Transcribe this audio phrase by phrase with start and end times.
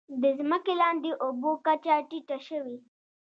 [0.21, 2.75] د ځمکې لاندې اوبو کچه ټیټه شوې؟